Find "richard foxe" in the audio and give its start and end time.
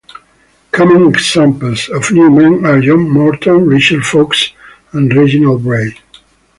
3.67-4.51